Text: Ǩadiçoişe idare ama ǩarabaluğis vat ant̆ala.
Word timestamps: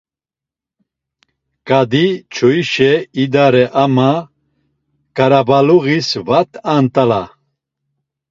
Ǩadiçoişe 1.67 2.91
idare 3.23 3.65
ama 3.83 4.11
ǩarabaluğis 5.15 6.09
vat 6.27 6.51
ant̆ala. 6.75 7.23